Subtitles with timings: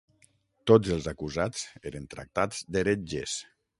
[0.71, 3.37] Tots els acusats eren tractats d'heretges.